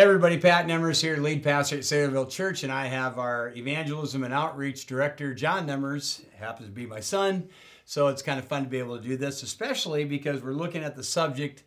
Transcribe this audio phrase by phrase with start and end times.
[0.00, 4.24] Hey everybody, Pat Nemmers here, lead pastor at Saylorville Church, and I have our evangelism
[4.24, 7.50] and outreach director, John Nemmers, happens to be my son.
[7.84, 10.82] So it's kind of fun to be able to do this, especially because we're looking
[10.82, 11.64] at the subject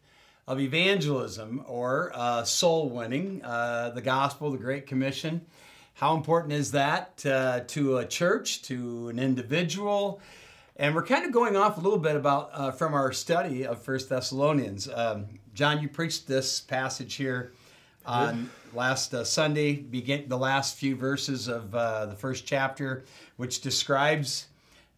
[0.48, 5.46] of evangelism or uh, soul winning, uh, the gospel, the Great Commission.
[5.94, 10.22] How important is that uh, to a church, to an individual?
[10.78, 13.84] And we're kind of going off a little bit about uh, from our study of
[13.84, 14.90] First Thessalonians.
[14.92, 17.52] Um, John, you preached this passage here
[18.06, 23.04] on last uh, Sunday, begin the last few verses of uh, the first chapter,
[23.38, 24.48] which describes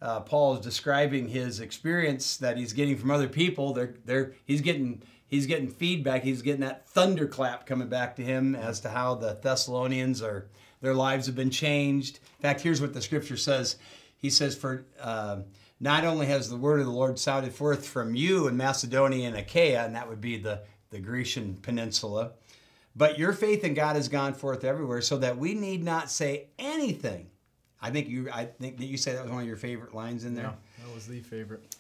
[0.02, 3.74] uh, Paul is describing his experience that he's getting from other people.
[3.74, 6.24] They're, they're, he's getting he's getting feedback.
[6.24, 10.48] He's getting that thunderclap coming back to him as to how the Thessalonians are
[10.82, 12.20] their lives have been changed.
[12.38, 13.78] In fact, here's what the scripture says.
[14.18, 15.40] He says, "For uh,
[15.80, 19.38] not only has the word of the Lord sounded forth from you in Macedonia and
[19.38, 22.34] Achaia, and that would be the the Grecian peninsula."
[22.96, 26.48] But your faith in God has gone forth everywhere, so that we need not say
[26.58, 27.28] anything.
[27.82, 28.30] I think you.
[28.32, 30.46] I think that you said that was one of your favorite lines in there.
[30.46, 31.76] Yeah, that was the favorite.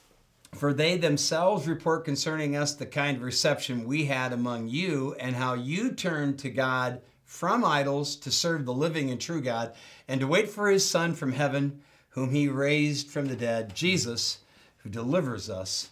[0.53, 5.35] For they themselves report concerning us the kind of reception we had among you, and
[5.35, 9.73] how you turned to God from idols to serve the living and true God,
[10.07, 14.39] and to wait for His Son from heaven, whom He raised from the dead, Jesus,
[14.77, 15.89] who delivers us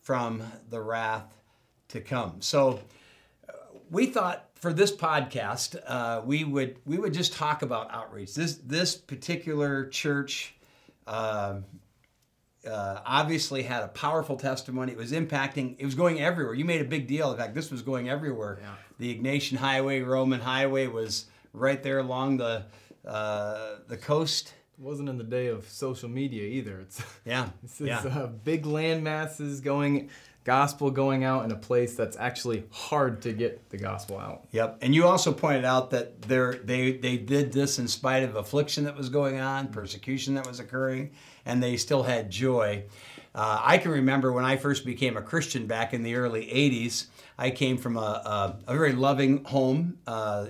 [0.00, 1.32] from the wrath
[1.88, 2.40] to come.
[2.40, 2.80] So
[3.90, 8.32] we thought for this podcast uh, we would we would just talk about outreach.
[8.34, 10.54] This this particular church
[11.04, 11.56] uh,
[12.64, 14.92] uh, obviously had a powerful testimony.
[14.92, 15.74] It was impacting.
[15.80, 16.54] It was going everywhere.
[16.54, 17.32] You made a big deal.
[17.32, 18.60] In fact, this was going everywhere.
[18.62, 18.74] Yeah.
[19.00, 22.62] The Egnatian Highway, Roman Highway was right there along the
[23.04, 24.54] uh, the coast.
[24.78, 26.78] It wasn't in the day of social media either.
[26.78, 27.98] It's Yeah, this is yeah.
[28.06, 30.10] uh, big land masses going,
[30.44, 34.44] gospel going out in a place that's actually hard to get the gospel out.
[34.50, 38.84] Yep, and you also pointed out that they they did this in spite of affliction
[38.84, 41.12] that was going on, persecution that was occurring,
[41.44, 42.84] and they still had joy.
[43.34, 47.06] Uh, I can remember when I first became a Christian back in the early '80s.
[47.38, 50.46] I came from a, a, a very loving home, uh,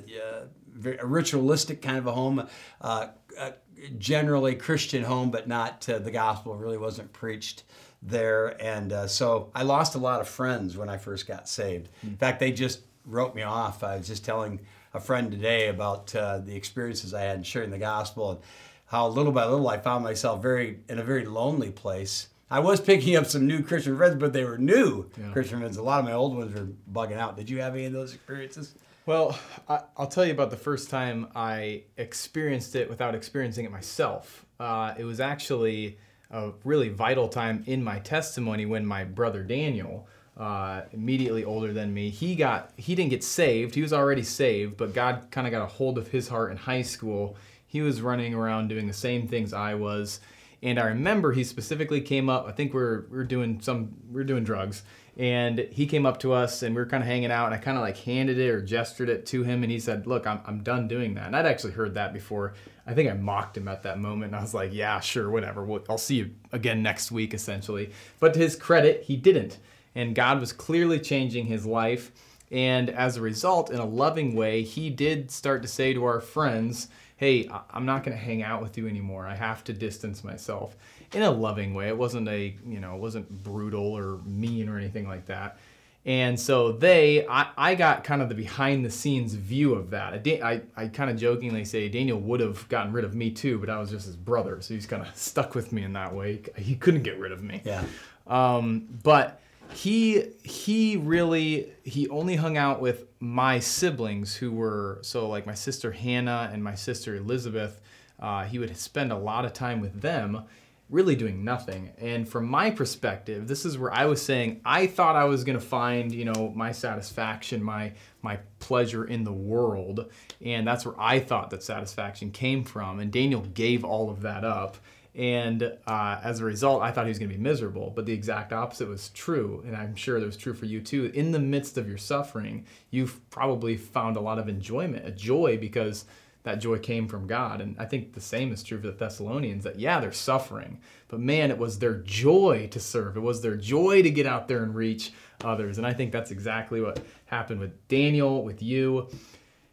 [0.98, 2.48] a ritualistic kind of a home,
[2.80, 3.50] uh, uh,
[3.98, 7.62] generally Christian home, but not uh, the gospel really wasn't preached
[8.02, 8.60] there.
[8.62, 11.88] And uh, so I lost a lot of friends when I first got saved.
[12.02, 13.82] In fact, they just wrote me off.
[13.82, 14.60] I was just telling
[14.94, 18.40] a friend today about uh, the experiences I had in sharing the gospel and
[18.86, 22.28] how little by little I found myself very in a very lonely place.
[22.50, 25.32] I was picking up some new Christian friends, but they were new Yeah.
[25.32, 25.78] Christian friends.
[25.78, 27.36] A lot of my old ones were bugging out.
[27.36, 28.74] Did you have any of those experiences?
[29.06, 33.70] Well, I, I'll tell you about the first time I experienced it without experiencing it
[33.72, 34.44] myself.
[34.60, 35.98] Uh, it was actually
[36.32, 41.92] a really vital time in my testimony when my brother Daniel, uh, immediately older than
[41.92, 43.74] me, he got he didn't get saved.
[43.74, 46.56] He was already saved, but God kind of got a hold of his heart in
[46.56, 47.36] high school.
[47.66, 50.20] He was running around doing the same things I was.
[50.62, 52.46] And I remember he specifically came up.
[52.46, 54.84] I think we we're we are doing some we are doing drugs,
[55.16, 57.46] and he came up to us and we were kind of hanging out.
[57.46, 60.06] And I kind of like handed it or gestured it to him, and he said,
[60.06, 62.54] "Look, I'm I'm done doing that." And I'd actually heard that before.
[62.86, 65.64] I think I mocked him at that moment, and I was like, "Yeah, sure, whatever.
[65.64, 67.90] We'll, I'll see you again next week." Essentially,
[68.20, 69.58] but to his credit, he didn't,
[69.94, 72.12] and God was clearly changing his life.
[72.50, 76.20] And as a result, in a loving way, he did start to say to our
[76.20, 76.88] friends,
[77.22, 79.28] Hey, I'm not going to hang out with you anymore.
[79.28, 80.74] I have to distance myself
[81.12, 81.86] in a loving way.
[81.86, 85.56] It wasn't a, you know, it wasn't brutal or mean or anything like that.
[86.04, 90.14] And so they, I, I got kind of the behind the scenes view of that.
[90.14, 93.56] I, I, I kind of jokingly say Daniel would have gotten rid of me too,
[93.58, 94.60] but I was just his brother.
[94.60, 96.42] So he's kind of stuck with me in that way.
[96.56, 97.62] He couldn't get rid of me.
[97.64, 97.84] Yeah.
[98.26, 99.40] Um, but
[99.74, 105.54] he he really he only hung out with my siblings who were so like my
[105.54, 107.80] sister Hannah and my sister Elizabeth.
[108.20, 110.44] Uh, he would spend a lot of time with them,
[110.88, 111.90] really doing nothing.
[111.98, 115.60] And from my perspective, this is where I was saying I thought I was gonna
[115.60, 120.10] find you know my satisfaction, my my pleasure in the world,
[120.44, 123.00] and that's where I thought that satisfaction came from.
[123.00, 124.76] And Daniel gave all of that up.
[125.14, 127.92] And uh, as a result, I thought he was going to be miserable.
[127.94, 129.62] But the exact opposite was true.
[129.66, 131.10] And I'm sure that was true for you too.
[131.14, 135.58] In the midst of your suffering, you've probably found a lot of enjoyment, a joy,
[135.58, 136.06] because
[136.44, 137.60] that joy came from God.
[137.60, 140.80] And I think the same is true for the Thessalonians that, yeah, they're suffering.
[141.08, 144.48] But man, it was their joy to serve, it was their joy to get out
[144.48, 145.12] there and reach
[145.44, 145.78] others.
[145.78, 149.08] And I think that's exactly what happened with Daniel, with you.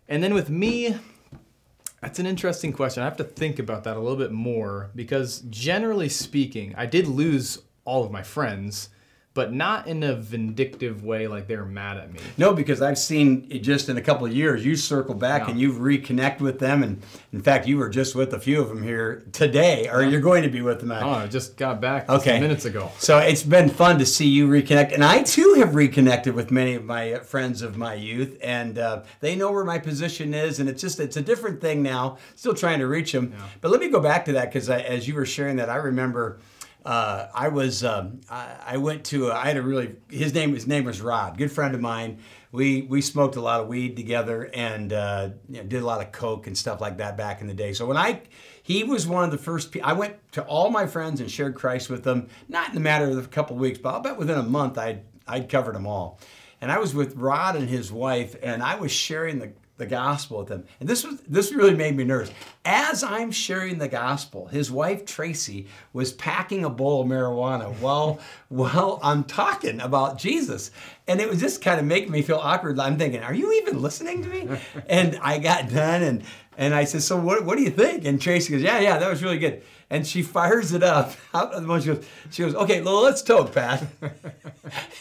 [0.07, 0.95] And then with me,
[2.01, 3.01] that's an interesting question.
[3.03, 7.07] I have to think about that a little bit more because, generally speaking, I did
[7.07, 8.89] lose all of my friends,
[9.35, 12.19] but not in a vindictive way like they're mad at me.
[12.37, 14.65] No, because I've seen it just in a couple of years.
[14.65, 15.51] You circle back Yeah.
[15.51, 18.69] and you've reconnect with them, and in fact, you were just with a few of
[18.69, 20.91] them here today, or you're going to be with them.
[20.91, 22.39] Oh, I just got back just Okay.
[22.39, 22.91] minutes ago.
[22.97, 26.73] So it's been fun to see you reconnect, and I too have reconnected with many
[26.73, 30.67] of my friends of my youth, and uh, they know where my position is, and
[30.67, 32.17] it's just it's a different thing now.
[32.35, 35.13] Still trying to reach them, but let me go back to that because as you
[35.13, 36.39] were sharing that, I remember.
[36.85, 40.65] Uh, I was um, I, I went to I had a really his name his
[40.65, 42.19] name was Rod, good friend of mine.
[42.51, 46.01] We we smoked a lot of weed together and uh, you know, did a lot
[46.01, 47.73] of coke and stuff like that back in the day.
[47.73, 48.21] So when I
[48.69, 49.75] he was one of the first.
[49.83, 52.27] I went to all my friends and shared Christ with them.
[52.47, 54.77] Not in the matter of a couple of weeks, but I'll bet within a month
[54.77, 56.19] I'd I'd covered them all.
[56.61, 60.39] And I was with Rod and his wife, and I was sharing the the gospel
[60.39, 60.65] with them.
[60.79, 62.29] And this was this really made me nervous.
[62.65, 68.19] As I'm sharing the gospel, his wife Tracy was packing a bowl of marijuana while
[68.49, 70.69] while I'm talking about Jesus.
[71.07, 72.79] And it was just kind of making me feel awkward.
[72.79, 74.59] I'm thinking, are you even listening to me?
[74.87, 76.23] and I got done and
[76.59, 78.03] and I said, so what, what do you think?
[78.03, 79.63] And Tracy goes, yeah, yeah, that was really good.
[79.89, 81.13] And she fires it up.
[81.33, 83.87] Out of the most, She goes, she goes, okay, well, let's toke, Pat.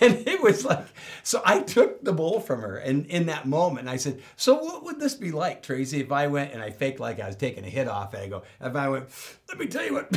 [0.01, 0.87] and it was like,
[1.25, 2.77] so I took the bowl from her.
[2.77, 6.29] And in that moment, I said, so what would this be like, Tracy, if I
[6.29, 8.21] went and I faked like I was taking a hit off it?
[8.21, 9.09] I go, if I went,
[9.49, 10.17] let me tell you what,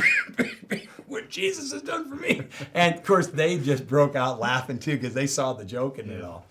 [1.08, 2.42] what Jesus has done for me.
[2.72, 6.08] And of course, they just broke out laughing too because they saw the joke in
[6.08, 6.46] it all.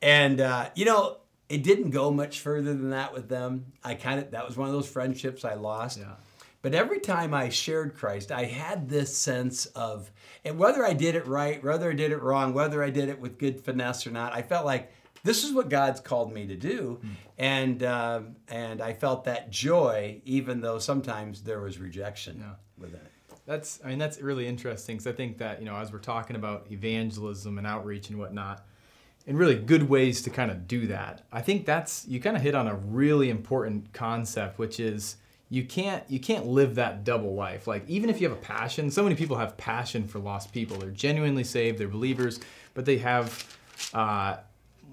[0.00, 1.18] And, uh, you know,
[1.52, 3.66] it didn't go much further than that with them.
[3.84, 5.98] I kind of, that was one of those friendships I lost.
[5.98, 6.14] Yeah.
[6.62, 10.10] But every time I shared Christ, I had this sense of,
[10.44, 13.20] and whether I did it right, whether I did it wrong, whether I did it
[13.20, 14.92] with good finesse or not, I felt like
[15.24, 17.00] this is what God's called me to do,
[17.38, 22.54] and uh, and I felt that joy, even though sometimes there was rejection Yeah.
[22.76, 23.12] within it.
[23.46, 26.34] That's I mean that's really interesting because I think that you know as we're talking
[26.34, 28.64] about evangelism and outreach and whatnot,
[29.26, 31.24] and really good ways to kind of do that.
[31.32, 35.16] I think that's you kind of hit on a really important concept, which is
[35.48, 37.66] you can't you can't live that double life.
[37.66, 40.76] Like even if you have a passion, so many people have passion for lost people.
[40.78, 42.40] They're genuinely saved, they're believers,
[42.74, 43.56] but they have.
[43.92, 44.36] Uh,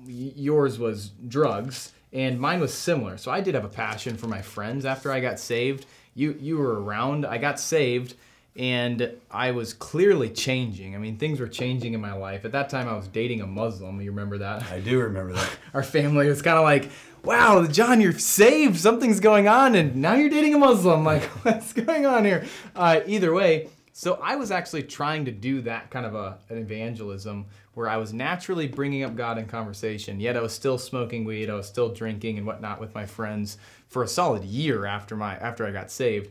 [0.05, 4.41] yours was drugs and mine was similar so i did have a passion for my
[4.41, 5.85] friends after i got saved
[6.15, 8.15] you you were around i got saved
[8.55, 10.95] and i was clearly changing.
[10.95, 12.45] I mean things were changing in my life.
[12.45, 14.01] At that time i was dating a muslim.
[14.01, 14.63] You remember that?
[14.71, 15.49] I do remember that.
[15.73, 16.89] our family was kind of like
[17.23, 18.77] wow john you're saved.
[18.77, 21.03] Something's going on and now you're dating a muslim.
[21.03, 22.45] Like what's going on here?
[22.75, 23.69] Uh, either way
[23.99, 27.97] so i was actually trying to do that kind of a, an evangelism where i
[27.97, 31.49] was naturally bringing up god in conversation yet i was still smoking weed.
[31.49, 33.57] I was still drinking and whatnot with my friends
[33.89, 36.29] for a solid year after my after i got saved.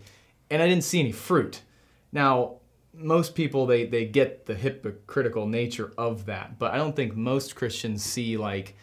[0.50, 1.60] And i didn't see any fruit
[2.12, 2.54] now
[2.94, 7.54] most people they they get the hypocritical nature of that but i don't think most
[7.54, 8.74] christians see like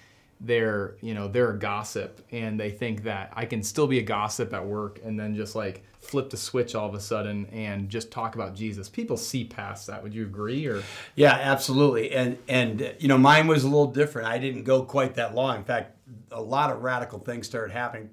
[0.41, 4.03] they're you know they're a gossip and they think that i can still be a
[4.03, 7.89] gossip at work and then just like flip the switch all of a sudden and
[7.89, 10.83] just talk about jesus people see past that would you agree or
[11.15, 12.11] Yeah, absolutely.
[12.11, 14.27] And and you know, mine was a little different.
[14.27, 15.57] I didn't go quite that long.
[15.57, 15.95] In fact,
[16.31, 18.09] a lot of radical things started happening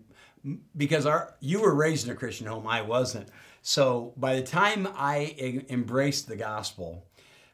[0.76, 3.28] because our you were raised in a Christian home, I wasn't.
[3.62, 7.06] So by the time I embraced the gospel,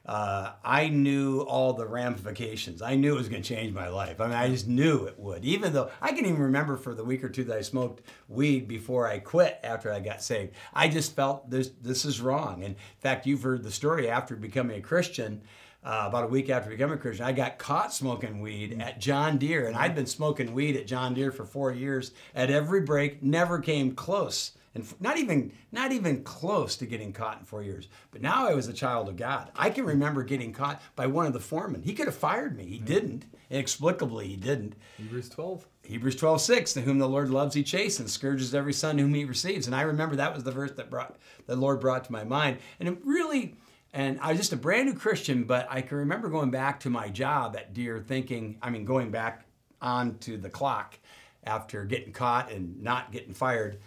[0.06, 2.80] uh, I knew all the ramifications.
[2.80, 4.22] I knew it was going to change my life.
[4.22, 5.44] I mean, I just knew it would.
[5.44, 8.66] Even though I can even remember for the week or two that I smoked weed
[8.66, 10.54] before I quit after I got saved.
[10.72, 12.64] I just felt this this is wrong.
[12.64, 15.42] And in fact, you've heard the story after becoming a Christian.
[15.84, 19.38] Uh, about a week after becoming a Christian, I got caught smoking weed at John
[19.38, 22.10] Deere, and I'd been smoking weed at John Deere for four years.
[22.34, 27.40] At every break, never came close and not even not even close to getting caught
[27.40, 27.88] in four years.
[28.10, 29.50] But now I was a child of God.
[29.54, 31.82] I can remember getting caught by one of the foremen.
[31.82, 32.64] He could have fired me.
[32.64, 32.86] He mm-hmm.
[32.86, 33.24] didn't.
[33.50, 34.74] Inexplicably, he didn't.
[34.96, 38.98] hebrews 12 Hebrews 12, 6, to whom the Lord loves, he chastens, scourges every son
[38.98, 39.66] whom he receives.
[39.66, 41.16] And I remember that was the verse that brought
[41.46, 42.58] the Lord brought to my mind.
[42.78, 43.56] And it really,
[43.94, 46.90] and I was just a brand new Christian, but I can remember going back to
[46.90, 49.46] my job at Deere thinking, I mean, going back
[49.80, 50.98] onto the clock
[51.44, 53.78] after getting caught and not getting fired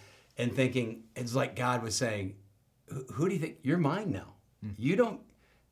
[0.41, 2.35] and thinking, it's like God was saying,
[3.13, 4.33] "Who- do you think you're mine now?
[4.77, 5.21] You don't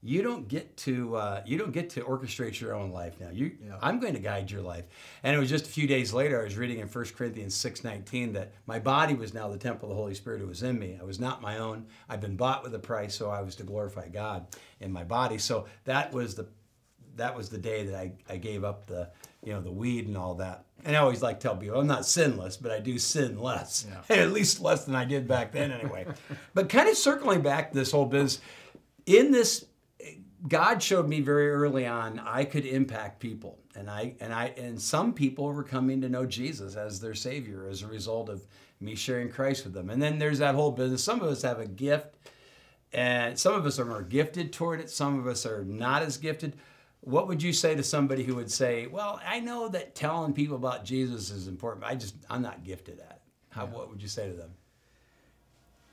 [0.02, 3.30] you don't get to uh, you don't get to orchestrate your own life now.
[3.32, 4.86] You I'm going to guide your life.
[5.24, 8.34] And it was just a few days later I was reading in 1 Corinthians 6:19
[8.34, 10.98] that my body was now the temple of the Holy Spirit who was in me.
[11.00, 11.86] I was not my own.
[12.08, 14.48] I've been bought with a price, so I was to glorify God
[14.80, 15.38] in my body.
[15.38, 16.48] So that was the
[17.18, 19.10] that was the day that I, I gave up the
[19.44, 20.64] you know the weed and all that.
[20.86, 23.86] And I always like to tell people I'm not sinless, but I do sin less,
[24.10, 26.08] at least less than I did back then anyway.
[26.54, 28.40] but kind of circling back this whole business
[29.06, 29.66] in this
[30.48, 34.82] God showed me very early on I could impact people, and I and I and
[34.82, 38.46] some people were coming to know Jesus as their Savior as a result of
[38.80, 39.90] me sharing Christ with them.
[39.90, 41.04] And then there's that whole business.
[41.04, 42.16] Some of us have a gift,
[42.94, 44.90] and some of us are more gifted toward it.
[44.90, 46.56] Some of us are not as gifted.
[47.02, 50.56] What would you say to somebody who would say, "Well, I know that telling people
[50.58, 54.02] about Jesus is important, but I just I'm not gifted at it." How, What would
[54.02, 54.52] you say to them?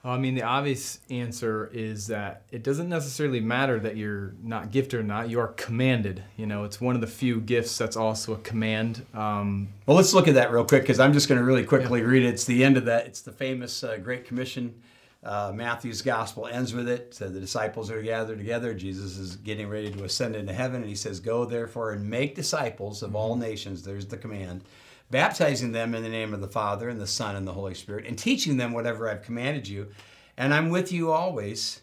[0.06, 4.70] Well, I mean, the obvious answer is that it doesn't necessarily matter that you're not
[4.70, 5.28] gifted or not.
[5.30, 6.22] You are commanded.
[6.36, 9.04] You know, it's one of the few gifts that's also a command.
[9.14, 12.02] Um, Well, let's look at that real quick because I'm just going to really quickly
[12.02, 12.28] read it.
[12.28, 13.06] It's the end of that.
[13.06, 14.80] It's the famous uh, Great Commission.
[15.26, 17.12] Uh, Matthew's gospel ends with it.
[17.12, 18.72] So the disciples are gathered together.
[18.74, 22.36] Jesus is getting ready to ascend into heaven, and he says, Go therefore and make
[22.36, 23.82] disciples of all nations.
[23.82, 24.62] There's the command.
[25.10, 28.06] Baptizing them in the name of the Father, and the Son, and the Holy Spirit,
[28.06, 29.88] and teaching them whatever I've commanded you.
[30.36, 31.80] And I'm with you always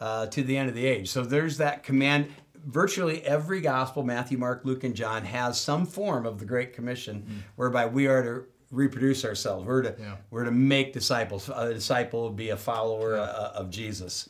[0.00, 1.08] uh, to the end of the age.
[1.08, 2.28] So there's that command.
[2.54, 7.44] Virtually every gospel, Matthew, Mark, Luke, and John, has some form of the Great Commission
[7.56, 9.66] whereby we are to reproduce ourselves.
[9.66, 10.16] We're to, Yeah.
[10.30, 11.48] we're to make disciples.
[11.54, 14.28] A disciple will be a follower uh, of Jesus.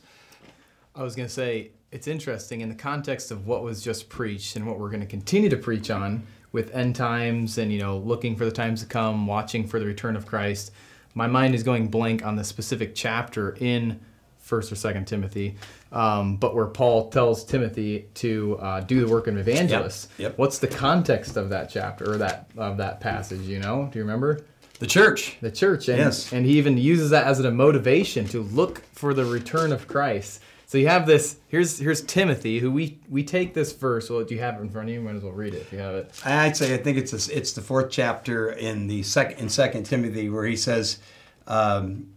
[0.95, 4.55] I was going to say, it's interesting in the context of what was just preached
[4.55, 7.97] and what we're going to continue to preach on with end times and, you know,
[7.97, 10.71] looking for the times to come, watching for the return of Christ.
[11.13, 13.99] My mind is going blank on the specific chapter in
[14.47, 15.57] First or Second Timothy,
[15.91, 20.09] um, but where Paul tells Timothy to uh, do the work of an evangelist.
[20.17, 20.37] Yep.
[20.37, 23.41] What's the context of that chapter or that of that passage?
[23.41, 24.45] You know, do you remember?
[24.79, 25.37] The church.
[25.41, 26.31] the church and, Yes.
[26.31, 30.39] and he even uses that as a motivation to look for the return of christ
[30.67, 34.35] so you have this here's here's timothy who we we take this verse well do
[34.35, 35.95] you have it in front of you might as well read it if you have
[35.95, 39.49] it I'd say I think it's a, it's the fourth chapter in the second in
[39.49, 40.99] Second Timothy where he says,
[41.47, 42.07] um,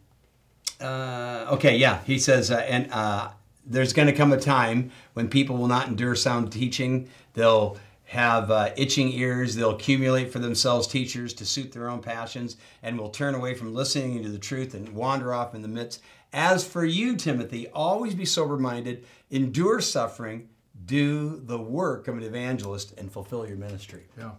[0.80, 3.30] uh, okay, yeah, he says, uh, and uh,
[3.66, 7.08] there's going to come a time when people will not endure sound teaching.
[7.34, 9.54] They'll have uh, itching ears.
[9.54, 13.74] They'll accumulate for themselves teachers to suit their own passions, and will turn away from
[13.74, 16.02] listening to the truth and wander off in the midst.
[16.32, 20.48] As for you, Timothy, always be sober-minded, endure suffering,
[20.86, 24.04] do the work of an evangelist, and fulfill your ministry.
[24.18, 24.30] yeah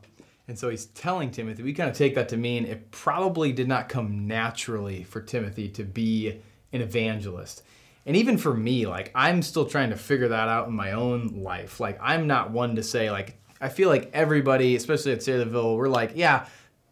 [0.52, 3.70] and so he's telling timothy we kind of take that to mean it probably did
[3.70, 6.42] not come naturally for timothy to be
[6.74, 7.64] an evangelist.
[8.06, 11.42] And even for me like i'm still trying to figure that out in my own
[11.42, 11.80] life.
[11.80, 15.88] Like i'm not one to say like i feel like everybody especially at Saylorville, we're
[15.88, 16.48] like yeah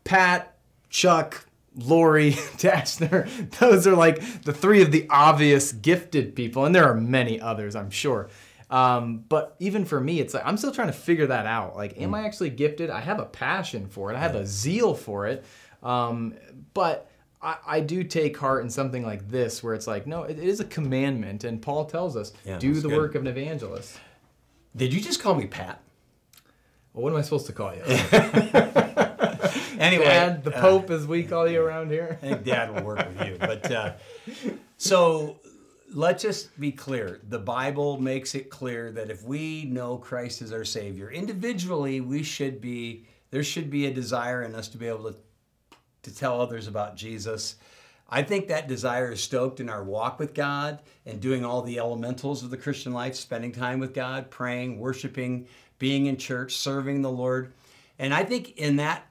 [0.05, 0.55] pat
[0.89, 3.27] chuck Lori, Dashner,
[3.59, 7.75] those are like the three of the obvious gifted people, and there are many others,
[7.75, 8.29] I'm sure.
[8.69, 11.75] Um, but even for me, it's like I'm still trying to figure that out.
[11.75, 12.89] Like, am I actually gifted?
[12.89, 14.15] I have a passion for it.
[14.15, 15.43] I have a zeal for it.
[15.81, 16.35] Um,
[16.73, 17.09] but
[17.41, 20.43] I, I do take heart in something like this, where it's like, no, it, it
[20.47, 22.97] is a commandment, and Paul tells us, Yeah, do the good.
[22.97, 23.97] work of an evangelist.
[24.75, 25.81] Did you just call me Pat?
[26.93, 27.83] Well, what am I supposed to call you?
[29.79, 32.19] Anyway, Dad, the uh, Pope, as we call you around here.
[32.21, 33.37] I think Dad will work with you.
[33.39, 33.93] But uh,
[34.77, 35.39] so
[35.93, 37.19] let's just be clear.
[37.29, 42.23] The Bible makes it clear that if we know Christ as our Savior, individually, we
[42.23, 45.17] should be there should be a desire in us to be able to
[46.03, 47.55] to tell others about Jesus.
[48.09, 51.77] I think that desire is stoked in our walk with God and doing all the
[51.77, 57.01] elementals of the Christian life, spending time with God, praying, worshiping, being in church, serving
[57.01, 57.53] the Lord.
[57.99, 59.05] And I think in that,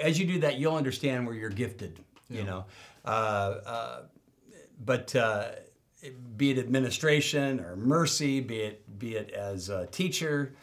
[0.00, 1.98] as you do that, you'll understand where you're gifted,
[2.28, 2.66] you know.
[3.04, 3.08] Uh,
[3.66, 4.02] uh,
[4.84, 5.48] but uh,
[6.36, 10.54] be it administration or mercy, be it, be it as a teacher,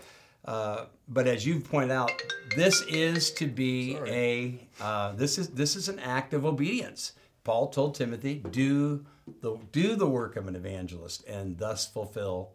[0.45, 2.11] uh, but as you've pointed out,
[2.55, 7.13] this is to be a uh, this is this is an act of obedience.
[7.43, 9.05] Paul told Timothy, "Do
[9.41, 12.53] the do the work of an evangelist, and thus fulfill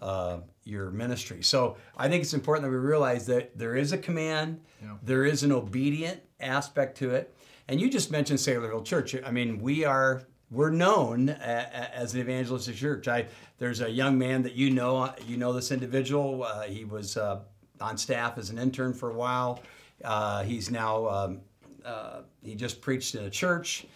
[0.00, 3.98] uh, your ministry." So I think it's important that we realize that there is a
[3.98, 4.60] command,
[5.02, 7.34] there is an obedient aspect to it,
[7.68, 9.14] and you just mentioned Saylorville Church.
[9.24, 13.08] I mean, we are we're known a, a, as an evangelistic church.
[13.08, 13.26] I
[13.58, 16.44] there's a young man that you know you know this individual.
[16.44, 17.40] Uh, he was uh,
[17.80, 19.62] on staff as an intern for a while.
[20.04, 21.40] Uh, he's now um,
[21.84, 23.86] uh, he just preached in a church,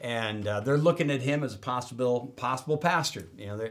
[0.00, 3.28] and uh, they're looking at him as a possible possible pastor.
[3.36, 3.68] You know,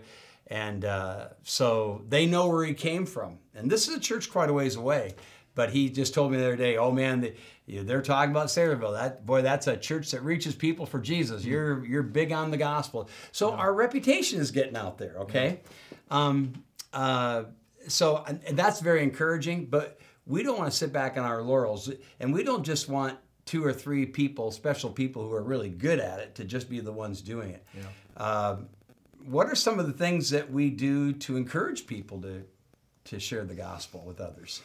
[0.47, 3.39] and uh, so they know where he came from.
[3.55, 5.15] And this is a church quite a ways away.
[5.57, 7.33] But he just told me the other day, "Oh man, the,
[7.65, 8.93] you know, they're talking about Saylorville.
[8.93, 11.43] That boy, that's a church that reaches people for Jesus.
[11.43, 13.09] You're you're big on the gospel.
[13.31, 15.15] So our reputation is getting out there.
[15.21, 15.61] Okay,
[16.11, 16.53] um,
[16.93, 17.45] uh,
[17.87, 19.65] so that's very encouraging.
[19.65, 23.17] But we don't want to sit back on our laurels, and we don't just want
[23.45, 26.81] two or three people, special people who are really good at it, to just be
[26.81, 27.65] the ones doing it.
[28.17, 28.67] Um,
[29.25, 32.43] what are some of the things that we do to encourage people to
[33.05, 34.61] to share the gospel with others?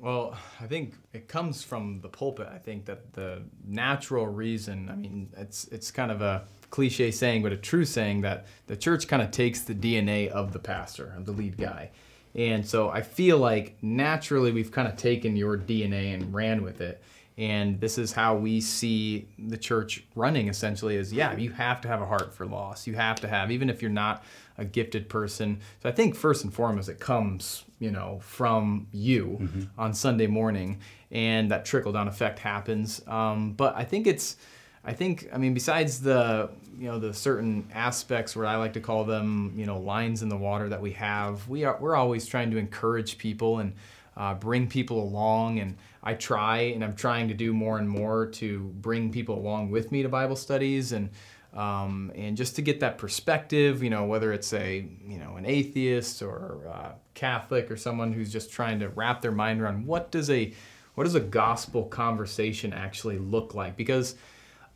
[0.00, 2.48] Well, I think it comes from the pulpit.
[2.52, 7.42] I think that the natural reason, I mean, it's it's kind of a cliche saying,
[7.42, 11.14] but a true saying that the church kind of takes the DNA of the pastor,
[11.16, 11.90] of the lead guy.
[12.34, 16.82] And so I feel like naturally we've kind of taken your DNA and ran with
[16.82, 17.02] it.
[17.38, 21.88] And this is how we see the church running essentially is yeah, you have to
[21.88, 22.86] have a heart for loss.
[22.86, 24.24] You have to have, even if you're not
[24.56, 25.60] a gifted person.
[25.82, 29.62] So I think first and foremost, it comes, you know, from you mm-hmm.
[29.78, 33.02] on Sunday morning, and that trickle down effect happens.
[33.06, 34.36] Um, but I think it's,
[34.82, 38.80] I think, I mean, besides the, you know, the certain aspects where I like to
[38.80, 42.26] call them, you know, lines in the water that we have, we are, we're always
[42.26, 43.74] trying to encourage people and
[44.16, 45.58] uh, bring people along.
[45.58, 49.70] And I try, and I'm trying to do more and more to bring people along
[49.70, 51.10] with me to Bible studies and
[51.56, 55.46] um, and just to get that perspective, you know, whether it's a you know an
[55.46, 60.10] atheist or a Catholic or someone who's just trying to wrap their mind around what
[60.10, 60.52] does a
[60.94, 63.76] what does a gospel conversation actually look like?
[63.76, 64.16] Because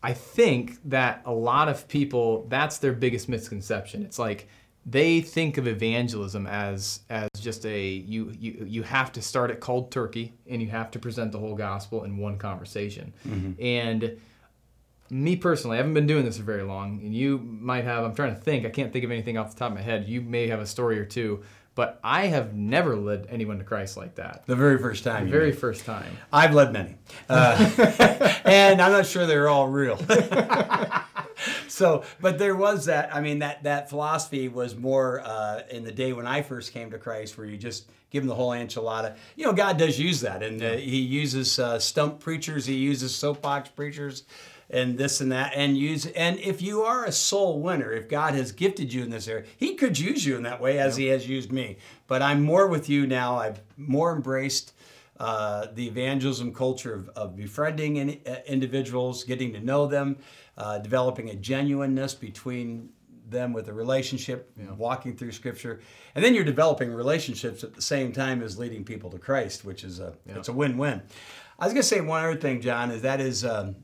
[0.03, 4.03] I think that a lot of people that's their biggest misconception.
[4.03, 4.49] It's like
[4.87, 9.61] they think of evangelism as as just a you you you have to start at
[9.61, 13.13] cold turkey and you have to present the whole gospel in one conversation.
[13.27, 13.63] Mm-hmm.
[13.63, 14.19] And
[15.11, 18.05] me personally, I haven't been doing this for very long, and you might have.
[18.05, 18.65] I'm trying to think.
[18.65, 20.09] I can't think of anything off the top of my head.
[20.09, 21.43] You may have a story or two,
[21.75, 24.45] but I have never led anyone to Christ like that.
[24.47, 25.27] The very first time.
[25.27, 25.59] The very mean.
[25.59, 26.17] first time.
[26.33, 26.97] I've led many,
[27.29, 27.57] uh,
[28.45, 29.97] and I'm not sure they're all real.
[31.69, 33.15] so, but there was that.
[33.15, 36.91] I mean, that that philosophy was more uh, in the day when I first came
[36.91, 39.17] to Christ, where you just give them the whole enchilada.
[39.37, 43.15] You know, God does use that, and uh, He uses uh, stump preachers, He uses
[43.15, 44.25] soapbox preachers
[44.71, 48.35] and this and that and use and if you are a soul winner if god
[48.35, 51.07] has gifted you in this area he could use you in that way as he
[51.07, 54.73] has used me but i'm more with you now i've more embraced
[55.19, 60.17] uh, the evangelism culture of, of befriending in, uh, individuals getting to know them
[60.57, 62.91] uh, developing a genuineness between
[63.29, 64.73] them with a relationship yeah.
[64.73, 65.81] walking through scripture
[66.17, 69.85] and then you're developing relationships at the same time as leading people to christ which
[69.85, 70.37] is a yeah.
[70.37, 71.01] it's a win-win
[71.61, 73.77] i was going to say one other thing john is that is um,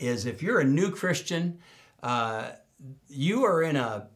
[0.00, 1.58] is if you're a new Christian,
[2.02, 2.50] uh,
[3.08, 4.08] you are in a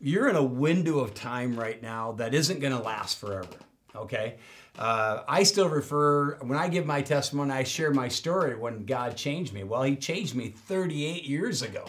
[0.00, 3.46] you're in a window of time right now that isn't going to last forever.
[3.94, 4.36] Okay.
[4.78, 9.16] Uh, I still refer, when I give my testimony, I share my story when God
[9.16, 9.64] changed me.
[9.64, 11.84] Well, He changed me 38 years ago.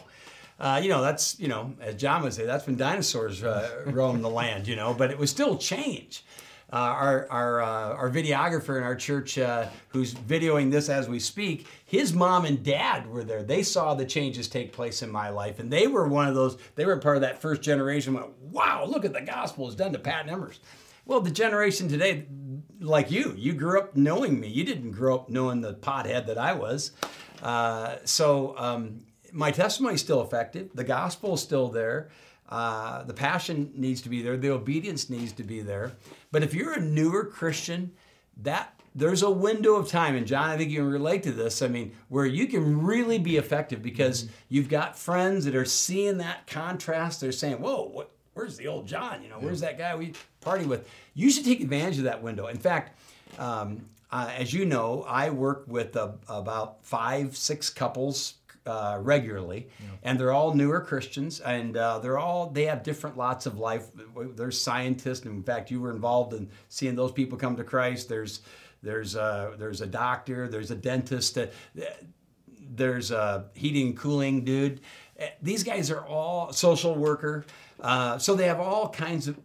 [0.60, 4.24] Uh, you know, that's, you know, as John would say, that's when dinosaurs uh, roamed
[4.24, 6.24] the land, you know, but it was still change.
[6.72, 11.20] Uh, our our, uh, our videographer in our church uh, who's videoing this as we
[11.20, 13.44] speak, his mom and dad were there.
[13.44, 16.58] They saw the changes take place in my life, and they were one of those.
[16.74, 18.16] They were part of that first generation.
[18.16, 20.58] Went, wow, look at the gospel has done to Pat Nemmers.
[21.06, 22.26] Well, the generation today,
[22.84, 24.50] like you, you grew up knowing me.
[24.50, 26.92] You didn't grow up knowing the pothead that I was.
[27.42, 30.70] Uh, so um, my testimony is still effective.
[30.74, 32.10] The gospel is still there.
[32.50, 34.38] Uh, the passion needs to be there.
[34.38, 35.94] The obedience needs to be there.
[36.32, 37.94] But if you're a newer Christian,
[38.42, 41.62] that there's a window of time, and John, I think you can relate to this.
[41.62, 44.34] I mean, where you can really be effective because mm-hmm.
[44.50, 47.22] you've got friends that are seeing that contrast.
[47.22, 49.24] They're saying, "Whoa, what, where's the old John?
[49.24, 52.48] You know, where's that guy we party with?" You should take advantage of that window.
[52.48, 53.00] In fact,
[53.38, 59.68] um, uh, as you know, I work with uh, about five, six couples uh, regularly,
[59.80, 59.88] yeah.
[60.04, 63.88] and they're all newer Christians, and uh, they're all they have different lots of life.
[64.36, 68.10] There's scientists, and in fact, you were involved in seeing those people come to Christ.
[68.10, 68.42] There's
[68.84, 71.48] there's a, there's a doctor, there's a dentist, uh,
[72.76, 74.82] there's a heating and cooling dude.
[75.20, 77.46] Uh, these guys are all social worker,
[77.84, 79.38] uh, so they have all kinds of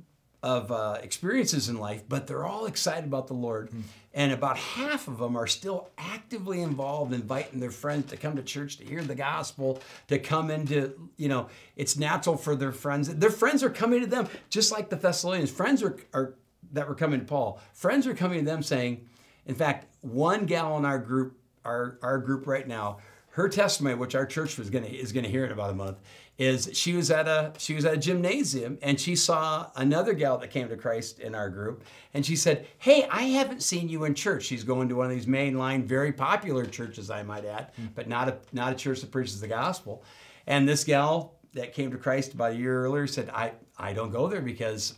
[0.43, 3.71] of uh, experiences in life, but they're all excited about the Lord.
[3.71, 3.83] Mm.
[4.15, 8.43] And about half of them are still actively involved, inviting their friends to come to
[8.43, 13.09] church to hear the gospel, to come into, you know, it's natural for their friends.
[13.15, 15.51] Their friends are coming to them, just like the Thessalonians.
[15.51, 16.35] Friends are, are
[16.73, 17.61] that were coming to Paul.
[17.73, 19.07] Friends are coming to them saying,
[19.47, 22.99] in fact, one gal in our group, our, our group right now,
[23.39, 25.99] her testimony, which our church was gonna is gonna hear in about a month,
[26.39, 30.39] is she was at a she was at a gymnasium and she saw another gal
[30.39, 34.03] that came to Christ in our group and she said, "Hey, I haven't seen you
[34.03, 37.71] in church." She's going to one of these mainline, very popular churches, I might add,
[37.81, 37.91] mm.
[37.95, 40.03] but not a not a church that preaches the gospel.
[40.49, 44.11] And this gal that came to Christ about a year earlier said, "I I don't
[44.11, 44.95] go there because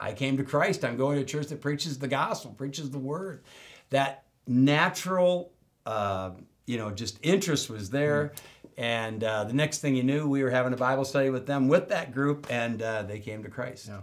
[0.00, 0.84] I came to Christ.
[0.84, 3.44] I'm going to a church that preaches the gospel, preaches the word."
[3.90, 5.52] That natural,
[5.86, 6.32] uh,
[6.68, 8.32] you know, just interest was there.
[8.34, 8.40] Mm
[8.78, 11.66] and uh, the next thing you knew, we were having a Bible study with them
[11.66, 13.88] with that group, and uh, they came to Christ.
[13.88, 14.02] Yeah.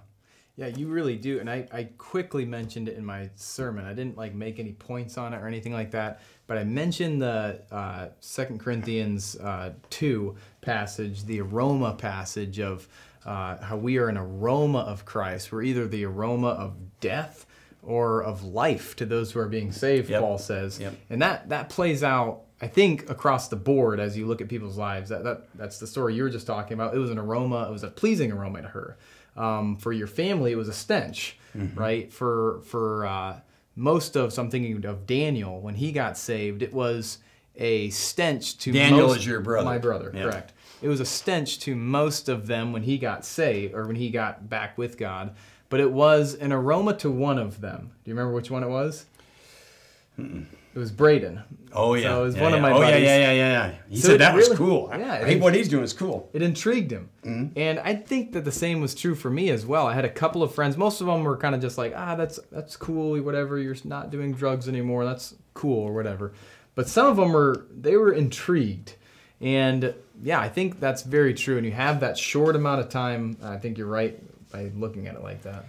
[0.57, 1.39] Yeah, you really do.
[1.39, 3.85] And I, I quickly mentioned it in my sermon.
[3.85, 7.21] I didn't like make any points on it or anything like that, but I mentioned
[7.21, 12.87] the uh, 2 Corinthians uh, 2 passage, the aroma passage of
[13.25, 15.51] uh, how we are an aroma of Christ.
[15.51, 17.45] We're either the aroma of death
[17.81, 20.21] or of life to those who are being saved, Yep.
[20.21, 20.79] Paul says.
[20.79, 20.95] Yep.
[21.09, 24.77] And that, that plays out, I think, across the board as you look at people's
[24.77, 25.09] lives.
[25.09, 26.95] That, that That's the story you were just talking about.
[26.95, 28.97] It was an aroma, it was a pleasing aroma to her.
[29.37, 31.37] Um, for your family, it was a stench,
[31.75, 32.11] right?
[32.11, 33.39] For, for uh,
[33.75, 37.19] most of, so I'm thinking of Daniel, when he got saved, it was
[37.55, 39.65] a stench to Daniel most- is your brother.
[39.65, 40.23] My brother, Yeah.
[40.23, 40.53] correct.
[40.81, 44.09] It was a stench to most of them when he got saved or when he
[44.09, 45.35] got back with God,
[45.69, 47.91] but it was an aroma to one of them.
[48.03, 49.05] Do you remember which one it was?
[50.75, 51.41] It was Braden.
[51.73, 53.03] Oh yeah, So it was yeah, one of my Oh yeah, buddies.
[53.05, 53.51] yeah, yeah, yeah.
[53.67, 53.75] yeah.
[53.89, 54.89] He So said that really- was cool.
[54.91, 56.29] yeah, I think what he's doing is cool.
[56.33, 57.09] It intrigued him.
[57.23, 57.57] Mm-hmm.
[57.57, 59.87] And I think that the same was true for me as well.
[59.87, 60.75] I had a couple of friends.
[60.77, 63.57] Most of them were kind of just like, ah, that's that's cool, whatever.
[63.57, 65.05] You're not doing drugs anymore.
[65.05, 66.33] That's cool or whatever.
[66.75, 68.95] But some of them were they were intrigued.
[69.41, 71.55] And yeah, I think that's very true.
[71.57, 73.37] And you have that short amount of time.
[73.43, 74.17] I think you're right
[74.51, 75.65] by looking at it like that.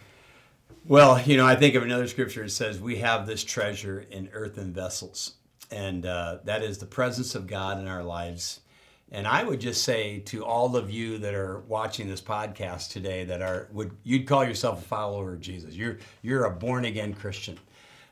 [0.88, 4.29] Well, you know, I think of another scripture that says we have this treasure in
[4.33, 5.33] earthen vessels,
[5.72, 8.61] and uh, that is the presence of God in our lives.
[9.11, 13.25] And I would just say to all of you that are watching this podcast today,
[13.25, 15.75] that are would you'd call yourself a follower of Jesus.
[15.75, 17.59] You're you're a born again Christian.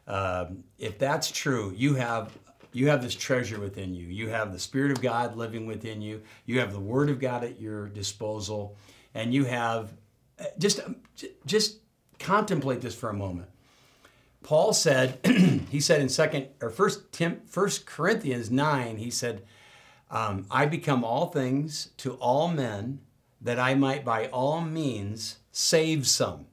[0.08, 2.36] Um, if that's true, you have
[2.72, 4.08] you have this treasure within you.
[4.08, 6.22] You have the Spirit of God living within you.
[6.44, 8.76] You have the Word of God at your disposal,
[9.14, 9.92] and you have
[10.40, 10.80] uh, just
[11.46, 11.78] just
[12.18, 13.48] contemplate this for a moment.
[14.42, 15.18] Paul said,
[15.70, 19.42] he said in second or first Tim, First Corinthians nine, he said,
[20.10, 23.00] um, "I become all things to all men,
[23.40, 26.46] that I might by all means save some."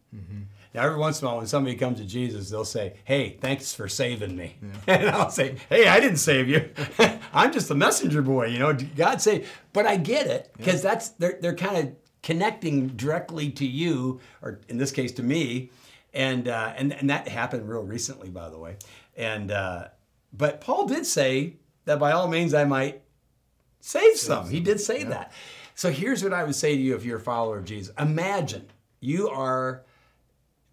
[0.73, 3.73] Now, every once in a while, when somebody comes to Jesus, they'll say, "Hey, thanks
[3.73, 4.55] for saving me,"
[4.87, 6.69] and I'll say, "Hey, I didn't save you.
[7.33, 8.47] I'm just the messenger boy.
[8.47, 11.93] You know, God saved." But I get it because that's they're they're kind of
[12.23, 15.71] connecting directly to you, or in this case, to me,
[16.13, 18.75] and uh, and and that happened real recently, by the way.
[19.15, 19.87] And uh,
[20.33, 21.55] but Paul did say
[21.85, 23.01] that by all means I might
[23.79, 24.49] save some.
[24.49, 25.31] He did say that.
[25.75, 27.93] So here's what I would say to you if you're a follower of Jesus.
[27.97, 28.67] Imagine
[28.99, 29.83] you are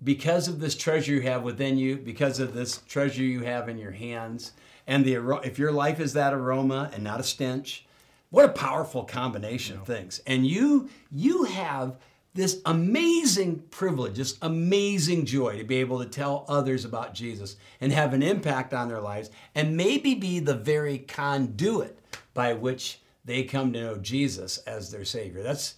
[0.05, 3.79] because of this treasure you have within you, because of this treasure you have in
[3.79, 4.53] your hands,
[4.87, 7.87] and the if your life is that aroma and not a stench,
[8.31, 10.21] what a powerful combination of things.
[10.27, 11.99] And you you have
[12.35, 17.93] this amazing privilege, this amazing joy to be able to tell others about Jesus and
[17.93, 21.99] have an impact on their lives and maybe be the very conduit
[22.35, 25.43] by which they come to know Jesus as their savior.
[25.43, 25.75] That's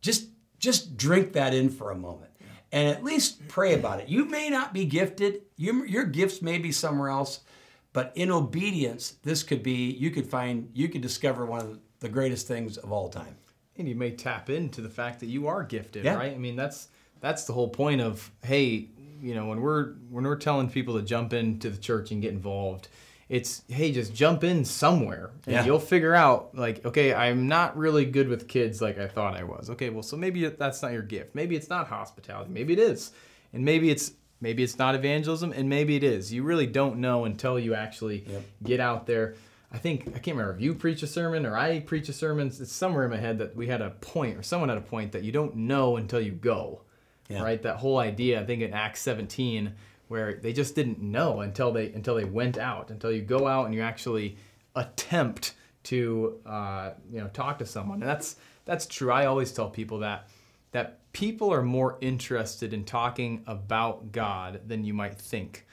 [0.00, 0.28] just
[0.58, 2.30] just drink that in for a moment
[2.74, 4.08] and at least pray about it.
[4.08, 5.42] You may not be gifted.
[5.56, 7.40] You, your gifts may be somewhere else,
[7.92, 9.92] but in obedience, this could be.
[9.92, 10.68] You could find.
[10.74, 13.34] You could discover one of the greatest things of all time.
[13.76, 16.14] and you may tap into the fact that you are gifted Yeah.
[16.14, 16.32] right?
[16.32, 16.88] I mean that's
[17.20, 18.86] that's the whole point of hey
[19.20, 22.32] you know when we're when we're telling people to jump into the church and get
[22.32, 22.88] involved
[23.30, 25.30] it's hey just jump in somewhere.
[25.46, 25.64] And Yeah.
[25.64, 29.42] you'll figure out like okay i'm not really good with kids like i thought i
[29.42, 29.70] was.
[29.70, 31.34] Okay well so maybe that's not your gift.
[31.34, 32.50] Maybe it's not hospitality.
[32.52, 33.12] Maybe it is.
[33.54, 34.12] And maybe it's
[34.42, 35.52] maybe it's not evangelism.
[35.52, 36.32] And maybe it is.
[36.32, 38.42] You really don't know until you actually Yep.
[38.62, 39.34] get out there
[39.74, 42.46] I think I can't remember if you preach a sermon or I preach a sermon.
[42.46, 45.10] It's somewhere in my head that we had a point or someone had a point
[45.12, 46.82] that you don't know until you go.
[47.28, 47.42] Yeah.
[47.42, 47.60] Right?
[47.60, 49.72] That whole idea, I think in Acts 17,
[50.08, 53.66] where they just didn't know until they until they went out, until you go out
[53.66, 54.36] and you actually
[54.76, 58.00] attempt to uh, you know talk to someone.
[58.00, 59.10] And that's that's true.
[59.10, 60.28] I always tell people that
[60.70, 65.66] that people are more interested in talking about God than you might think.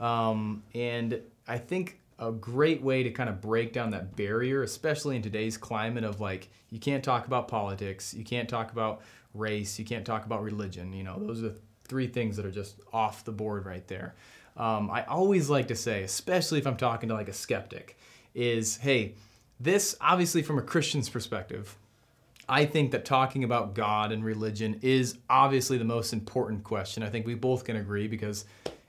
[0.00, 5.16] Um, and I think a great way to kind of break down that barrier, especially
[5.16, 9.02] in today's climate of like, you can't talk about politics, you can't talk about
[9.34, 10.92] race, you can't talk about religion.
[10.92, 14.14] You know, those are the three things that are just off the board right there.
[14.56, 17.96] Um, I always like to say, especially if I'm talking to like a skeptic,
[18.34, 19.14] is hey,
[19.60, 21.76] this obviously from a Christian's perspective,
[22.48, 27.02] I think that talking about God and religion is obviously the most important question.
[27.02, 28.46] I think we both can agree because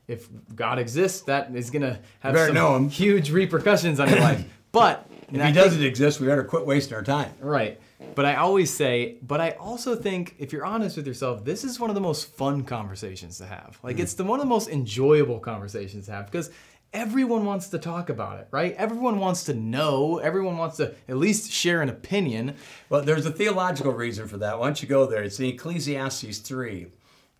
[0.09, 4.43] if God exists, that is going to have some huge repercussions on your life.
[4.71, 7.31] But If he doesn't exist, we better quit wasting our time.
[7.39, 7.79] Right.
[8.13, 11.79] But I always say, but I also think if you're honest with yourself, this is
[11.79, 13.79] one of the most fun conversations to have.
[13.81, 16.51] Like it's the one of the most enjoyable conversations to have because
[16.93, 18.75] everyone wants to talk about it, right?
[18.75, 22.55] Everyone wants to know, everyone wants to at least share an opinion.
[22.89, 24.59] Well, there's a theological reason for that.
[24.59, 25.23] Why don't you go there?
[25.23, 26.87] It's in Ecclesiastes 3.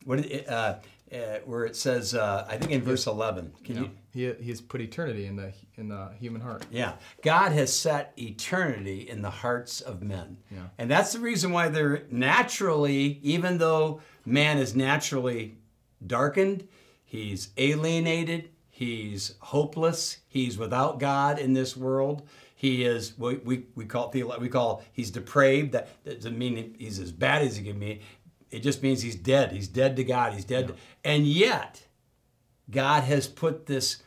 [0.05, 0.75] what it, uh,
[1.13, 3.53] uh, where it says uh, I think in verse 11.
[3.63, 3.91] Can you?
[4.11, 6.65] He, he's put eternity in the in the human heart.
[6.71, 6.93] Yeah,
[7.23, 10.63] God has set eternity in the hearts of men, Yeah.
[10.77, 15.57] and that's the reason why they're naturally, even though man is naturally
[16.05, 16.67] darkened,
[17.05, 22.27] he's alienated, he's hopeless, he's without God in this world.
[22.55, 25.71] He is we, we, we call we call he's depraved.
[25.71, 28.01] That doesn't mean he's as bad as he can be.
[28.51, 29.51] It just means he's dead.
[29.51, 30.33] He's dead to God.
[30.33, 30.73] He's dead.
[31.03, 31.85] And yet,
[32.69, 34.01] God has put this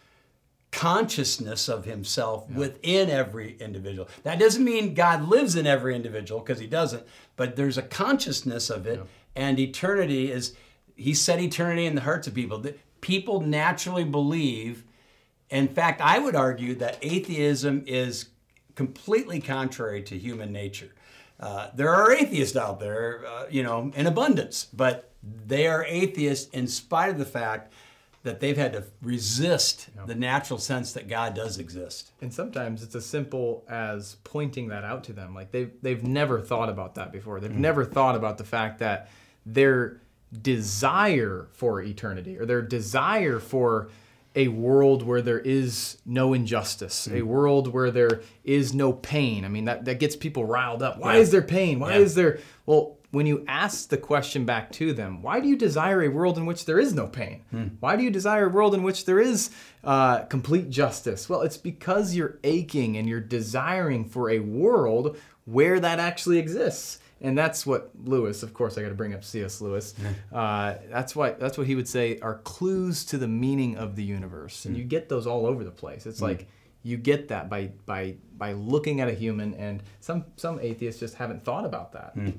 [0.70, 4.08] consciousness of himself within every individual.
[4.22, 8.70] That doesn't mean God lives in every individual because he doesn't, but there's a consciousness
[8.70, 9.02] of it
[9.36, 10.54] and eternity is
[10.96, 12.64] he set eternity in the hearts of people.
[13.02, 14.84] People naturally believe
[15.52, 18.30] in fact, I would argue that atheism is
[18.74, 20.88] completely contrary to human nature.
[21.42, 25.10] Uh, there are atheists out there, uh, you know, in abundance, but
[25.46, 27.72] they are atheists in spite of the fact
[28.22, 32.12] that they've had to resist the natural sense that God does exist.
[32.20, 35.34] And sometimes it's as simple as pointing that out to them.
[35.34, 37.40] Like they've they've never thought about that before.
[37.40, 39.10] They've never thought about the fact that
[39.44, 40.00] their
[40.40, 43.90] desire for eternity or their desire for
[44.34, 49.44] a world where there is no injustice, a world where there is no pain.
[49.44, 50.98] I mean, that, that gets people riled up.
[50.98, 51.20] Why Yeah.
[51.20, 51.80] is there pain?
[51.80, 51.98] Why Yeah.
[51.98, 52.38] is there.
[52.64, 56.38] Well, when you ask the question back to them, why do you desire a world
[56.38, 57.42] in which there is no pain?
[57.80, 59.50] Why do you desire a world in which there is
[59.84, 61.28] uh, complete justice?
[61.28, 67.00] Well, it's because you're aching and you're desiring for a world where that actually exists.
[67.22, 69.60] And that's what Lewis, of course, I got to bring up C.S.
[69.60, 69.94] Lewis.
[70.32, 74.02] Uh, that's why that's what he would say are clues to the meaning of the
[74.02, 74.88] universe, and you mm.
[74.88, 76.04] get those all over the place.
[76.06, 76.24] It's mm.
[76.24, 76.48] like
[76.82, 81.14] you get that by by by looking at a human, and some some atheists just
[81.14, 82.16] haven't thought about that.
[82.16, 82.34] Mm.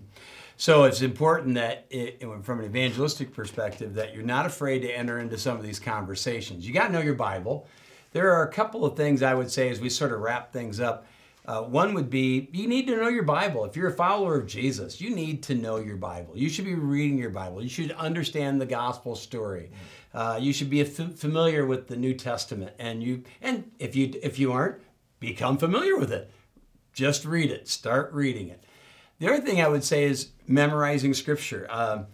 [0.58, 5.20] So it's important that, it, from an evangelistic perspective, that you're not afraid to enter
[5.20, 6.68] into some of these conversations.
[6.68, 7.68] You got to know your Bible.
[8.12, 10.80] There are a couple of things I would say as we sort of wrap things
[10.80, 11.08] up.
[11.46, 13.66] Uh, one would be you need to know your Bible.
[13.66, 16.38] If you're a follower of Jesus, you need to know your Bible.
[16.38, 17.62] You should be reading your Bible.
[17.62, 19.72] You should understand the gospel story.
[20.14, 24.14] Uh, you should be f- familiar with the New Testament, and you and if you
[24.24, 24.82] if you aren't,
[25.20, 26.32] become familiar with it.
[26.94, 27.68] Just read it.
[27.68, 28.64] Start reading it.
[29.20, 31.68] The other thing I would say is memorizing scripture.
[31.70, 32.06] Um,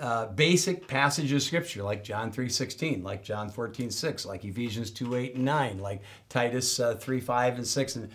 [0.00, 5.34] uh, basic passages of scripture like John 3.16, like John 14.6, like Ephesians 2, 8,
[5.34, 7.96] and 9, like Titus uh, 3, 5, and 6.
[7.96, 8.08] And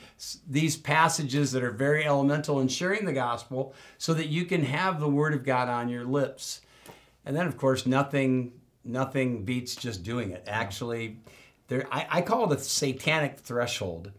[0.49, 4.99] these passages that are very elemental in sharing the gospel so that you can have
[4.99, 6.61] the word of God on your lips.
[7.25, 8.53] And then, of course, nothing
[8.85, 10.43] nothing beats just doing it.
[10.47, 11.19] Actually,
[11.67, 14.11] there I, I call it a satanic threshold.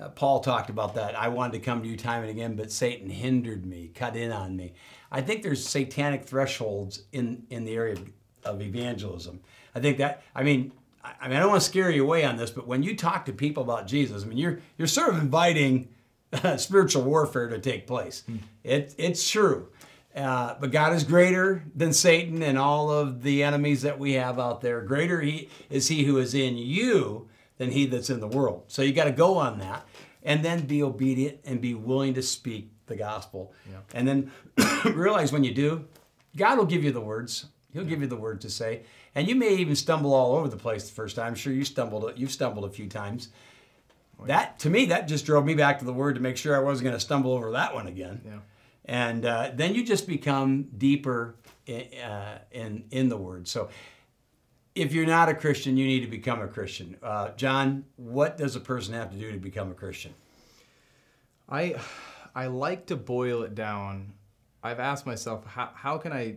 [0.00, 1.14] Uh, Paul talked about that.
[1.14, 4.32] I wanted to come to you time and again, but Satan hindered me, cut in
[4.32, 4.72] on me.
[5.12, 8.08] I think there's satanic thresholds in, in the area of,
[8.44, 9.40] of evangelism.
[9.74, 10.72] I think that, I mean,
[11.04, 12.96] I, I mean, I don't want to scare you away on this, but when you
[12.96, 15.88] talk to people about Jesus, I mean, you're you're sort of inviting
[16.56, 18.24] spiritual warfare to take place.
[18.64, 19.68] It, it's true.
[20.14, 24.40] Uh, but God is greater than Satan and all of the enemies that we have
[24.40, 24.80] out there.
[24.80, 28.64] Greater he is he who is in you than he that's in the world.
[28.68, 29.86] So you got to go on that
[30.22, 33.52] and then be obedient and be willing to speak the gospel.
[33.94, 34.32] And then
[34.94, 35.86] realize when you do,
[36.36, 37.46] God will give you the words.
[37.72, 38.82] He'll give you the word to say.
[39.14, 41.28] And you may even stumble all over the place the first time.
[41.28, 43.28] I'm sure you stumbled you've stumbled a few times.
[44.26, 46.60] That to me, that just drove me back to the word to make sure I
[46.60, 48.20] wasn't going to stumble over that one again.
[48.24, 48.38] Yeah.
[48.84, 53.48] And uh, then you just become deeper in, uh, in in the word.
[53.48, 53.70] So,
[54.80, 56.96] if you're not a Christian, you need to become a Christian.
[57.02, 60.14] Uh, John, what does a person have to do to become a Christian?
[61.48, 61.74] I
[62.34, 64.14] I like to boil it down.
[64.62, 66.36] I've asked myself how how can I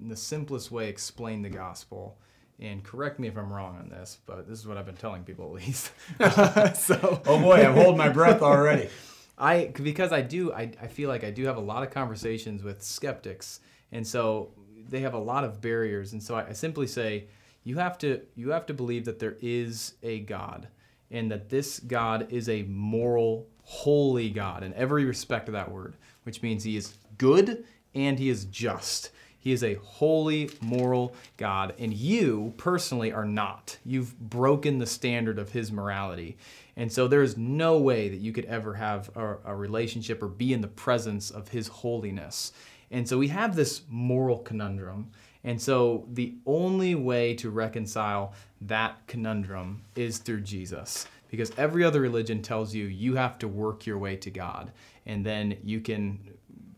[0.00, 2.18] in the simplest way explain the gospel?
[2.58, 5.22] And correct me if I'm wrong on this, but this is what I've been telling
[5.22, 5.92] people at least.
[6.80, 8.88] so Oh boy, I'm holding my breath already.
[9.36, 12.62] I because I do I, I feel like I do have a lot of conversations
[12.62, 13.60] with skeptics
[13.92, 14.52] and so
[14.88, 17.28] they have a lot of barriers and so I, I simply say
[17.64, 20.68] you have to you have to believe that there is a God
[21.10, 25.96] and that this God is a moral holy God in every respect of that word
[26.24, 31.74] which means he is good and he is just he is a holy, moral God,
[31.78, 33.78] and you personally are not.
[33.84, 36.36] You've broken the standard of His morality.
[36.76, 40.28] And so there is no way that you could ever have a, a relationship or
[40.28, 42.52] be in the presence of His holiness.
[42.90, 45.12] And so we have this moral conundrum.
[45.48, 51.06] And so the only way to reconcile that conundrum is through Jesus.
[51.30, 54.72] because every other religion tells you you have to work your way to God
[55.06, 56.18] and then you can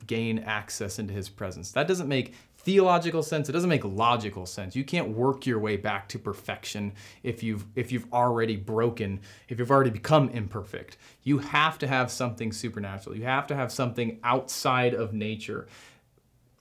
[0.07, 1.71] gain access into his presence.
[1.73, 3.49] That doesn't make theological sense.
[3.49, 4.77] It doesn't make logical sense.
[4.77, 9.59] You can't work your way back to perfection if you've if you've already broken, if
[9.59, 10.97] you've already become imperfect.
[11.23, 13.17] You have to have something supernatural.
[13.17, 15.69] You have to have something outside of nature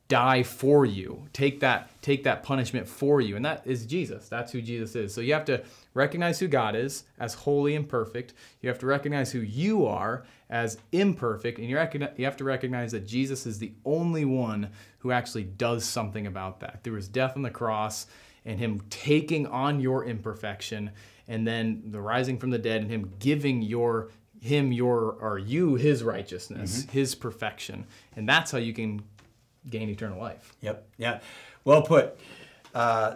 [0.09, 1.27] die for you.
[1.33, 3.35] Take that take that punishment for you.
[3.37, 4.27] And that is jesus.
[4.27, 5.13] That's who jesus is.
[5.13, 8.33] So you have to recognize who god is as holy and perfect.
[8.61, 11.59] You have to recognize who you are as imperfect.
[11.59, 15.43] And you, recognize, you have to recognize that jesus is the only one who actually
[15.43, 16.83] does something about that.
[16.83, 18.07] Through his death on the cross
[18.45, 20.89] and him taking on your imperfection
[21.27, 24.09] and then the rising from the dead and him giving your
[24.41, 26.91] him your or you his righteousness mm-hmm.
[26.91, 27.85] his perfection.
[28.15, 29.03] And that's how you can
[29.69, 30.53] gain eternal life.
[30.61, 30.87] Yep.
[30.97, 31.19] Yeah.
[31.65, 32.19] Well put.
[32.73, 33.15] Uh,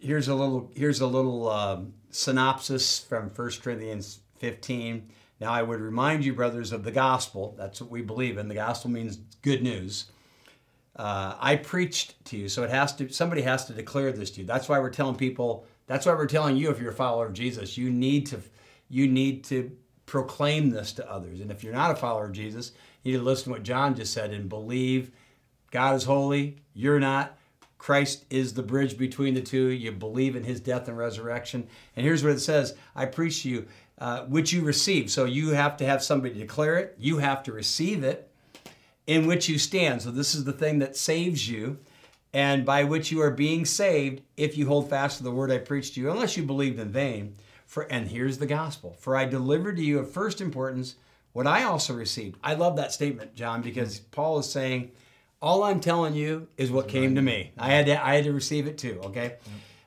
[0.00, 0.70] here's a little.
[0.74, 5.08] Here's a little um, synopsis from 1 Corinthians 15.
[5.40, 7.54] Now I would remind you, brothers, of the gospel.
[7.58, 8.48] That's what we believe in.
[8.48, 10.06] The gospel means good news.
[10.96, 13.08] Uh, I preached to you, so it has to.
[13.08, 14.46] Somebody has to declare this to you.
[14.46, 15.66] That's why we're telling people.
[15.86, 18.40] That's why we're telling you, if you're a follower of Jesus, you need to.
[18.88, 19.72] You need to
[20.06, 21.40] proclaim this to others.
[21.40, 23.94] And if you're not a follower of Jesus, you need to listen to what John
[23.94, 25.10] just said and believe
[25.74, 27.36] God is holy, you're not.
[27.78, 29.70] Christ is the bridge between the two.
[29.70, 31.66] You believe in his death and resurrection.
[31.96, 33.66] And here's what it says I preach to you,
[33.98, 35.10] uh, which you receive.
[35.10, 38.30] So you have to have somebody declare it, you have to receive it,
[39.08, 40.02] in which you stand.
[40.02, 41.80] So this is the thing that saves you,
[42.32, 45.58] and by which you are being saved if you hold fast to the word I
[45.58, 47.34] preached to you, unless you believed in vain.
[47.66, 50.94] For, and here's the gospel For I delivered to you of first importance
[51.32, 52.38] what I also received.
[52.44, 54.92] I love that statement, John, because Paul is saying,
[55.44, 57.52] all I'm telling you is what came to me.
[57.58, 59.36] I had to, I had to receive it too, okay?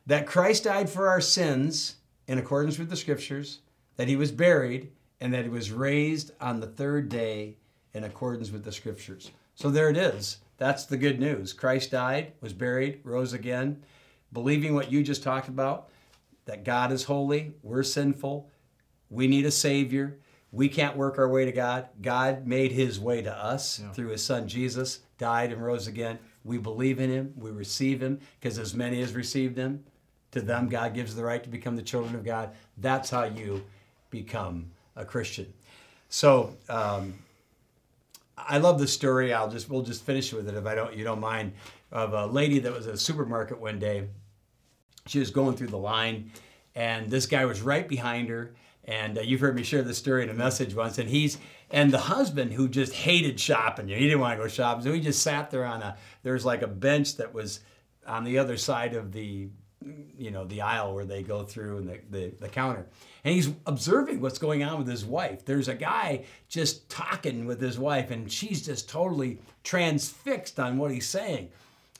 [0.05, 1.95] That Christ died for our sins
[2.27, 3.61] in accordance with the scriptures,
[3.95, 7.57] that he was buried, and that he was raised on the third day
[7.95, 9.31] in accordance with the scriptures.
[9.55, 10.37] So there it is.
[10.57, 11.53] That's the good news.
[11.53, 13.83] Christ died, was buried, rose again,
[14.31, 15.89] believing what you just talked about
[16.45, 18.47] that God is holy, we're sinful,
[19.09, 20.19] we need a Savior.
[20.51, 21.89] We can't work our way to God.
[22.01, 23.91] God made his way to us yeah.
[23.91, 26.19] through his son Jesus, died and rose again.
[26.43, 29.83] We believe in him, we receive him, because as many as received him,
[30.31, 32.51] to them God gives the right to become the children of God.
[32.77, 33.65] That's how you
[34.09, 35.51] become a Christian.
[36.09, 37.15] So um,
[38.37, 39.33] I love the story.
[39.33, 41.53] I'll just we'll just finish with it if I don't you don't mind.
[41.89, 44.09] Of a lady that was at a supermarket one day.
[45.07, 46.31] She was going through the line,
[46.75, 48.53] and this guy was right behind her
[48.87, 50.97] and uh, you've heard me share this story in a message once.
[50.97, 51.37] And he's
[51.69, 53.89] and the husband who just hated shopping.
[53.89, 55.97] He didn't want to go shopping, so he just sat there on a.
[56.23, 57.59] There's like a bench that was
[58.05, 59.49] on the other side of the,
[60.17, 62.87] you know, the aisle where they go through and the, the, the counter.
[63.25, 65.43] And he's observing what's going on with his wife.
[65.43, 70.91] There's a guy just talking with his wife, and she's just totally transfixed on what
[70.91, 71.49] he's saying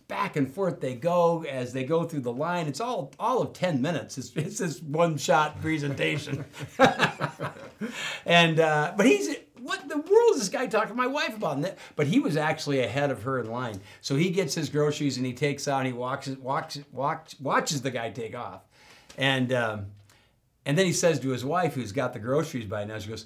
[0.08, 2.68] back and forth they go as they go through the line.
[2.68, 4.18] It's all all of ten minutes.
[4.18, 6.46] It's, it's this one shot presentation.
[8.26, 11.64] and uh, but he's what the world is this guy talking to my wife about?
[11.96, 13.82] But he was actually ahead of her in line.
[14.02, 17.82] So he gets his groceries and he takes out and he walks walks walks watches
[17.82, 18.62] the guy take off,
[19.18, 19.88] and um,
[20.66, 23.26] and then he says to his wife who's got the groceries by now, she goes.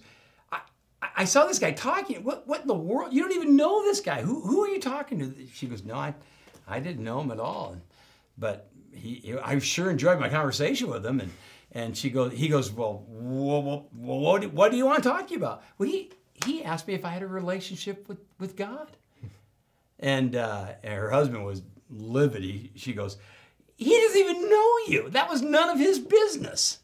[1.18, 2.24] I saw this guy talking.
[2.24, 3.14] What what in the world?
[3.14, 4.22] You don't even know this guy.
[4.22, 5.48] Who who are you talking to?
[5.54, 6.16] She goes, No, I
[6.68, 7.78] I didn't know him at all.
[8.38, 11.20] But he, I sure enjoyed my conversation with him.
[11.20, 11.32] And,
[11.72, 15.10] and she goes, he goes, well, well, well what, do, what do you want to
[15.10, 15.64] talk to you about?
[15.78, 16.12] Well, he,
[16.46, 18.90] he asked me if I had a relationship with, with God.
[20.00, 22.44] And, uh, and her husband was livid.
[22.44, 23.18] He, she goes,
[23.78, 25.10] he doesn't even know you.
[25.10, 26.80] That was none of his business.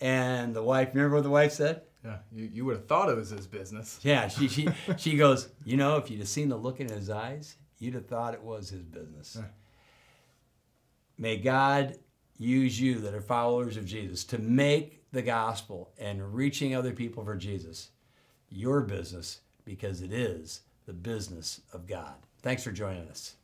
[0.00, 1.82] And the wife, remember what the wife said?
[2.04, 3.98] Yeah, you, you would have thought it was his business.
[4.02, 7.08] Yeah, she, she, she goes, you know, if you'd have seen the look in his
[7.08, 9.38] eyes, you'd have thought it was his business.
[11.18, 11.96] May God
[12.38, 17.24] use you that are followers of Jesus to make the gospel and reaching other people
[17.24, 17.90] for Jesus
[18.50, 22.14] your business because it is the business of God.
[22.42, 23.36] Thanks for joining us.